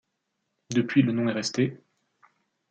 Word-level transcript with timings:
Depuis 0.71 1.03
le 1.03 1.11
nom 1.11 1.27
est 1.29 1.33
resté. 1.33 1.77